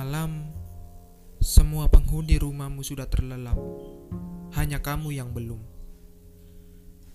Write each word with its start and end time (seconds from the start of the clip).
Malam, 0.00 0.48
semua 1.44 1.84
penghuni 1.92 2.40
rumahmu 2.40 2.80
sudah 2.80 3.04
terlelap. 3.04 3.60
Hanya 4.56 4.80
kamu 4.80 5.12
yang 5.12 5.36
belum. 5.36 5.60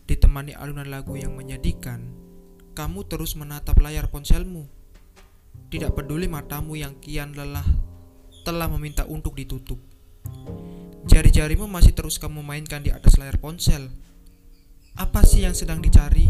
Ditemani 0.06 0.54
alunan 0.54 0.86
lagu 0.94 1.18
yang 1.18 1.34
menyedihkan, 1.34 2.14
kamu 2.78 3.10
terus 3.10 3.34
menatap 3.34 3.82
layar 3.82 4.14
ponselmu. 4.14 4.70
Tidak 5.74 5.98
peduli 5.98 6.30
matamu 6.30 6.78
yang 6.78 6.94
kian 7.02 7.34
lelah 7.34 7.66
telah 8.46 8.70
meminta 8.70 9.02
untuk 9.10 9.34
ditutup. 9.34 9.82
Jari-jarimu 11.10 11.66
masih 11.66 11.98
terus 11.98 12.22
kamu 12.22 12.46
mainkan 12.46 12.86
di 12.86 12.94
atas 12.94 13.18
layar 13.18 13.42
ponsel. 13.42 13.90
Apa 14.94 15.26
sih 15.26 15.42
yang 15.42 15.58
sedang 15.58 15.82
dicari? 15.82 16.30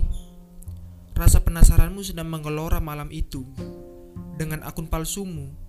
Rasa 1.19 1.43
penasaranmu 1.43 1.99
sedang 1.99 2.31
menggelora 2.31 2.79
malam 2.79 3.11
itu. 3.11 3.43
Dengan 4.39 4.63
akun 4.63 4.87
palsumu, 4.87 5.64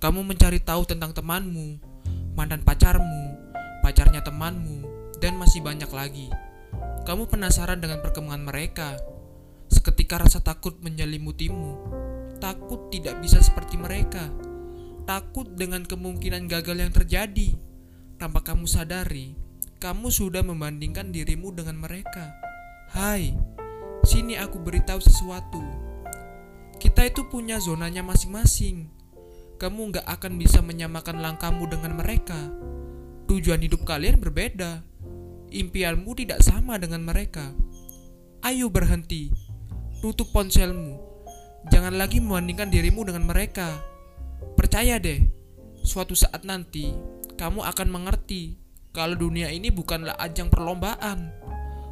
kamu 0.00 0.24
mencari 0.24 0.64
tahu 0.64 0.88
tentang 0.88 1.12
temanmu, 1.12 1.76
mantan 2.32 2.64
pacarmu, 2.64 3.36
pacarnya 3.84 4.24
temanmu, 4.24 4.80
dan 5.20 5.36
masih 5.36 5.60
banyak 5.60 5.92
lagi. 5.92 6.32
Kamu 7.04 7.28
penasaran 7.28 7.84
dengan 7.84 8.00
perkembangan 8.00 8.48
mereka. 8.48 8.96
Seketika 9.68 10.24
rasa 10.24 10.40
takut 10.40 10.80
menyelimutimu. 10.80 11.92
Takut 12.40 12.88
tidak 12.88 13.20
bisa 13.20 13.44
seperti 13.44 13.76
mereka. 13.76 14.32
Takut 15.04 15.52
dengan 15.52 15.84
kemungkinan 15.84 16.48
gagal 16.48 16.80
yang 16.80 16.92
terjadi. 16.96 17.52
Tanpa 18.16 18.40
kamu 18.40 18.64
sadari, 18.64 19.36
kamu 19.84 20.08
sudah 20.08 20.40
membandingkan 20.40 21.12
dirimu 21.12 21.52
dengan 21.52 21.76
mereka. 21.76 22.32
Hai, 22.96 23.36
sini 24.08 24.40
aku 24.40 24.64
beritahu 24.64 25.00
sesuatu. 25.00 25.60
Kita 26.80 27.04
itu 27.04 27.28
punya 27.28 27.60
zonanya 27.60 28.00
masing-masing. 28.00 28.99
Kamu 29.60 29.92
nggak 29.92 30.08
akan 30.08 30.40
bisa 30.40 30.64
menyamakan 30.64 31.20
langkahmu 31.20 31.68
dengan 31.68 31.92
mereka. 32.00 32.48
Tujuan 33.28 33.60
hidup 33.60 33.84
kalian 33.84 34.16
berbeda. 34.16 34.80
Impianmu 35.52 36.16
tidak 36.16 36.40
sama 36.40 36.80
dengan 36.80 37.04
mereka. 37.04 37.52
Ayo 38.40 38.72
berhenti. 38.72 39.28
Tutup 40.00 40.32
ponselmu. 40.32 40.96
Jangan 41.68 41.92
lagi 41.92 42.24
membandingkan 42.24 42.72
dirimu 42.72 43.04
dengan 43.04 43.28
mereka. 43.28 43.84
Percaya 44.56 44.96
deh, 44.96 45.28
suatu 45.84 46.16
saat 46.16 46.40
nanti 46.48 46.96
kamu 47.36 47.60
akan 47.60 47.88
mengerti 47.92 48.56
kalau 48.96 49.12
dunia 49.12 49.52
ini 49.52 49.68
bukanlah 49.68 50.16
ajang 50.24 50.48
perlombaan. 50.48 51.36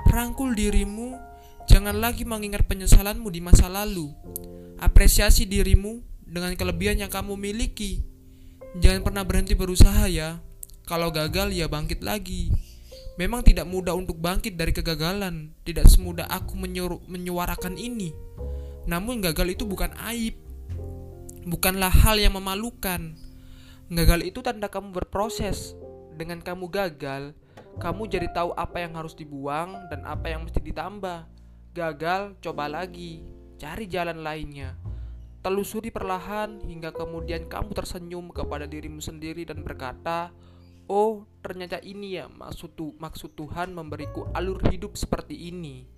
Rangkul 0.08 0.56
dirimu, 0.56 1.20
jangan 1.68 2.00
lagi 2.00 2.24
mengingat 2.24 2.64
penyesalanmu 2.64 3.28
di 3.28 3.44
masa 3.44 3.68
lalu. 3.68 4.08
Apresiasi 4.80 5.44
dirimu 5.44 6.00
dengan 6.28 6.52
kelebihan 6.54 7.00
yang 7.00 7.10
kamu 7.10 7.34
miliki. 7.34 8.04
Jangan 8.78 9.02
pernah 9.02 9.24
berhenti 9.24 9.56
berusaha 9.56 10.06
ya. 10.06 10.38
Kalau 10.84 11.08
gagal 11.08 11.56
ya 11.56 11.66
bangkit 11.66 12.04
lagi. 12.04 12.52
Memang 13.18 13.42
tidak 13.42 13.66
mudah 13.66 13.98
untuk 13.98 14.20
bangkit 14.20 14.54
dari 14.54 14.70
kegagalan. 14.70 15.50
Tidak 15.66 15.88
semudah 15.88 16.30
aku 16.30 16.54
menyuruh, 16.54 17.02
menyuarakan 17.10 17.74
ini. 17.74 18.14
Namun 18.86 19.24
gagal 19.24 19.58
itu 19.58 19.66
bukan 19.66 19.90
aib. 20.12 20.38
Bukanlah 21.48 21.90
hal 21.90 22.20
yang 22.20 22.36
memalukan 22.36 23.16
Gagal 23.88 24.20
itu 24.28 24.44
tanda 24.44 24.68
kamu 24.68 24.92
berproses. 24.92 25.72
Dengan 26.12 26.44
kamu 26.44 26.68
gagal, 26.68 27.32
kamu 27.80 28.04
jadi 28.04 28.28
tahu 28.36 28.52
apa 28.52 28.84
yang 28.84 28.92
harus 28.92 29.16
dibuang 29.16 29.88
dan 29.88 30.04
apa 30.04 30.28
yang 30.28 30.44
mesti 30.44 30.60
ditambah. 30.60 31.24
Gagal, 31.72 32.36
coba 32.44 32.68
lagi, 32.68 33.24
cari 33.56 33.88
jalan 33.88 34.20
lainnya. 34.20 34.76
Telusuri 35.38 35.94
perlahan 35.94 36.58
hingga 36.66 36.90
kemudian 36.90 37.46
kamu 37.46 37.70
tersenyum 37.70 38.34
kepada 38.34 38.66
dirimu 38.66 38.98
sendiri 38.98 39.46
dan 39.46 39.62
berkata, 39.62 40.34
"Oh, 40.90 41.30
ternyata 41.40 41.78
ini 41.78 42.18
ya 42.18 42.26
maksud 42.26 42.74
maksud 42.98 43.38
Tuhan 43.38 43.70
memberiku 43.70 44.26
alur 44.34 44.58
hidup 44.66 44.98
seperti 44.98 45.48
ini." 45.54 45.97